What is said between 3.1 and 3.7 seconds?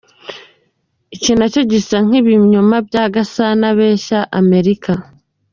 Gasana